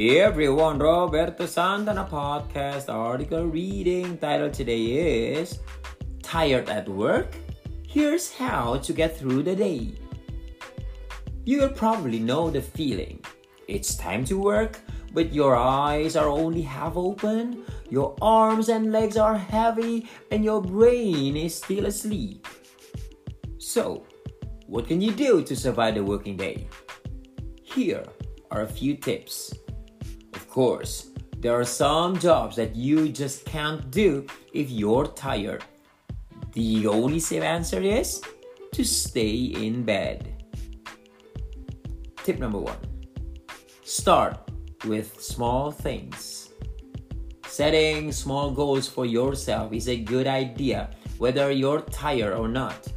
Everyone, 0.00 0.78
Roberto 0.78 1.44
Santana 1.46 2.06
podcast 2.08 2.88
article 2.88 3.46
reading 3.46 4.16
title 4.18 4.48
today 4.48 5.34
is 5.34 5.58
Tired 6.22 6.68
at 6.68 6.88
Work? 6.88 7.34
Here's 7.82 8.30
how 8.30 8.76
to 8.76 8.92
get 8.92 9.18
through 9.18 9.42
the 9.42 9.56
day. 9.56 9.90
You 11.44 11.66
probably 11.74 12.20
know 12.20 12.48
the 12.48 12.62
feeling. 12.62 13.24
It's 13.66 13.96
time 13.96 14.24
to 14.26 14.38
work, 14.38 14.78
but 15.14 15.34
your 15.34 15.56
eyes 15.56 16.14
are 16.14 16.28
only 16.28 16.62
half 16.62 16.96
open, 16.96 17.64
your 17.90 18.14
arms 18.22 18.68
and 18.68 18.92
legs 18.92 19.16
are 19.16 19.36
heavy, 19.36 20.06
and 20.30 20.44
your 20.44 20.62
brain 20.62 21.36
is 21.36 21.56
still 21.56 21.86
asleep. 21.86 22.46
So, 23.58 24.06
what 24.68 24.86
can 24.86 25.00
you 25.00 25.10
do 25.10 25.42
to 25.42 25.56
survive 25.56 25.96
the 25.96 26.04
working 26.04 26.36
day? 26.36 26.68
Here 27.64 28.04
are 28.52 28.62
a 28.62 28.68
few 28.68 28.96
tips. 28.96 29.52
Of 30.48 30.54
course, 30.54 31.10
there 31.40 31.52
are 31.52 31.64
some 31.66 32.18
jobs 32.18 32.56
that 32.56 32.74
you 32.74 33.10
just 33.10 33.44
can't 33.44 33.90
do 33.90 34.26
if 34.54 34.70
you're 34.70 35.04
tired. 35.04 35.62
The 36.54 36.86
only 36.86 37.20
safe 37.20 37.42
answer 37.42 37.82
is 37.82 38.22
to 38.72 38.82
stay 38.82 39.52
in 39.52 39.84
bed. 39.84 40.42
Tip 42.24 42.38
number 42.38 42.58
one 42.58 42.80
start 43.84 44.50
with 44.86 45.20
small 45.20 45.70
things. 45.70 46.48
Setting 47.46 48.10
small 48.10 48.50
goals 48.50 48.88
for 48.88 49.04
yourself 49.04 49.74
is 49.74 49.86
a 49.90 49.98
good 50.00 50.26
idea, 50.26 50.88
whether 51.18 51.52
you're 51.52 51.82
tired 51.82 52.32
or 52.32 52.48
not. 52.48 52.88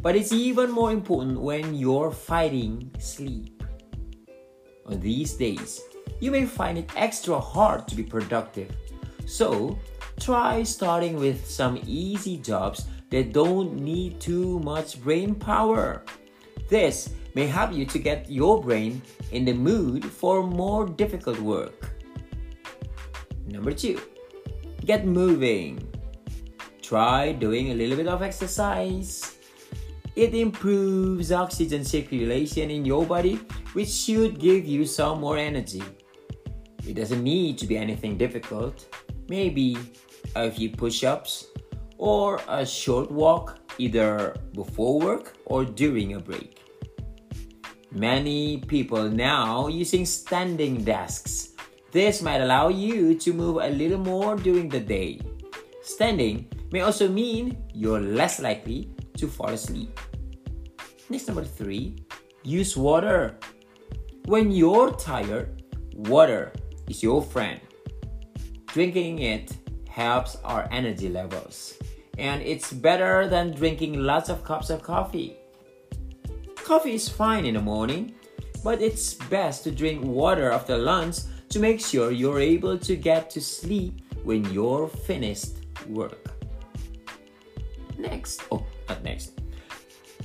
But 0.00 0.14
it's 0.14 0.30
even 0.30 0.70
more 0.70 0.92
important 0.92 1.40
when 1.40 1.74
you're 1.74 2.12
fighting 2.12 2.92
sleep. 3.00 3.64
On 4.86 5.00
these 5.00 5.34
days, 5.34 5.82
you 6.20 6.30
may 6.30 6.46
find 6.46 6.78
it 6.78 6.90
extra 6.96 7.38
hard 7.38 7.86
to 7.88 7.94
be 7.94 8.02
productive. 8.02 8.74
So, 9.26 9.78
try 10.20 10.62
starting 10.62 11.16
with 11.16 11.46
some 11.46 11.80
easy 11.86 12.38
jobs 12.38 12.86
that 13.10 13.32
don't 13.32 13.74
need 13.74 14.20
too 14.20 14.58
much 14.60 15.00
brain 15.02 15.34
power. 15.34 16.02
This 16.68 17.10
may 17.34 17.46
help 17.46 17.72
you 17.72 17.86
to 17.86 17.98
get 17.98 18.30
your 18.30 18.60
brain 18.60 19.00
in 19.32 19.44
the 19.44 19.52
mood 19.52 20.04
for 20.04 20.42
more 20.42 20.86
difficult 20.86 21.38
work. 21.40 21.96
Number 23.46 23.72
two, 23.72 24.00
get 24.84 25.06
moving. 25.06 25.80
Try 26.82 27.32
doing 27.32 27.70
a 27.70 27.74
little 27.74 27.96
bit 27.96 28.08
of 28.08 28.22
exercise. 28.22 29.36
It 30.16 30.34
improves 30.34 31.32
oxygen 31.32 31.84
circulation 31.84 32.70
in 32.70 32.84
your 32.84 33.06
body, 33.06 33.36
which 33.72 33.88
should 33.88 34.40
give 34.40 34.66
you 34.66 34.84
some 34.84 35.20
more 35.20 35.38
energy. 35.38 35.82
It 36.86 36.94
doesn't 36.94 37.22
need 37.22 37.58
to 37.58 37.66
be 37.66 37.76
anything 37.76 38.16
difficult. 38.16 38.86
Maybe 39.28 39.76
a 40.34 40.50
few 40.50 40.70
push 40.70 41.04
ups 41.04 41.48
or 41.98 42.40
a 42.48 42.64
short 42.64 43.10
walk 43.10 43.58
either 43.78 44.36
before 44.54 44.98
work 44.98 45.36
or 45.46 45.64
during 45.64 46.14
a 46.14 46.20
break. 46.20 46.62
Many 47.90 48.58
people 48.58 49.08
now 49.08 49.68
using 49.68 50.04
standing 50.04 50.84
desks. 50.84 51.54
This 51.90 52.20
might 52.20 52.40
allow 52.40 52.68
you 52.68 53.14
to 53.16 53.32
move 53.32 53.56
a 53.62 53.70
little 53.70 53.98
more 53.98 54.36
during 54.36 54.68
the 54.68 54.80
day. 54.80 55.20
Standing 55.82 56.46
may 56.70 56.80
also 56.80 57.08
mean 57.08 57.56
you're 57.72 58.00
less 58.00 58.40
likely 58.40 58.90
to 59.16 59.26
fall 59.26 59.48
asleep. 59.48 59.98
Next, 61.08 61.26
number 61.26 61.44
three, 61.44 61.96
use 62.44 62.76
water. 62.76 63.38
When 64.26 64.52
you're 64.52 64.92
tired, 64.92 65.62
water 65.94 66.52
is 66.88 67.02
your 67.02 67.22
friend. 67.22 67.60
Drinking 68.66 69.20
it 69.20 69.56
helps 69.88 70.36
our 70.44 70.68
energy 70.70 71.08
levels, 71.08 71.78
and 72.18 72.42
it's 72.42 72.72
better 72.72 73.28
than 73.28 73.52
drinking 73.52 74.00
lots 74.00 74.28
of 74.28 74.44
cups 74.44 74.70
of 74.70 74.82
coffee. 74.82 75.36
Coffee 76.56 76.94
is 76.94 77.08
fine 77.08 77.44
in 77.46 77.54
the 77.54 77.60
morning, 77.62 78.14
but 78.62 78.82
it's 78.82 79.14
best 79.14 79.64
to 79.64 79.70
drink 79.70 80.04
water 80.04 80.50
after 80.52 80.76
lunch 80.76 81.18
to 81.48 81.58
make 81.58 81.80
sure 81.80 82.10
you're 82.10 82.40
able 82.40 82.78
to 82.78 82.96
get 82.96 83.30
to 83.30 83.40
sleep 83.40 84.02
when 84.22 84.44
you're 84.52 84.88
finished 84.88 85.64
work. 85.88 86.30
Next, 87.96 88.42
oh, 88.52 88.64
not 88.88 89.02
next. 89.02 89.40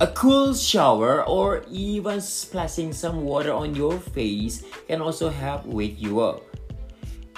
A 0.00 0.08
cool 0.08 0.54
shower 0.54 1.22
or 1.22 1.62
even 1.70 2.20
splashing 2.20 2.92
some 2.92 3.22
water 3.22 3.52
on 3.52 3.76
your 3.76 3.96
face 4.00 4.64
can 4.88 5.00
also 5.00 5.30
help 5.30 5.64
wake 5.66 6.02
you 6.02 6.18
up. 6.18 6.42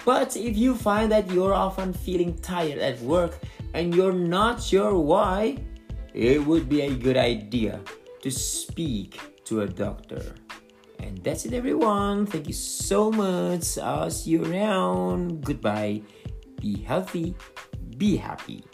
But 0.06 0.36
if 0.36 0.56
you 0.56 0.74
find 0.74 1.12
that 1.12 1.30
you're 1.30 1.52
often 1.52 1.92
feeling 1.92 2.32
tired 2.38 2.78
at 2.78 2.98
work 3.00 3.36
and 3.74 3.94
you're 3.94 4.16
not 4.16 4.62
sure 4.62 4.96
why, 4.96 5.58
it 6.14 6.40
would 6.46 6.66
be 6.66 6.80
a 6.82 6.94
good 6.94 7.18
idea 7.18 7.78
to 8.22 8.30
speak 8.30 9.20
to 9.44 9.60
a 9.60 9.68
doctor. 9.68 10.34
And 11.00 11.22
that's 11.22 11.44
it, 11.44 11.52
everyone. 11.52 12.24
Thank 12.24 12.46
you 12.46 12.54
so 12.54 13.12
much. 13.12 13.76
I'll 13.76 14.10
see 14.10 14.30
you 14.30 14.44
around. 14.46 15.44
Goodbye. 15.44 16.00
Be 16.58 16.80
healthy. 16.80 17.36
Be 17.98 18.16
happy. 18.16 18.64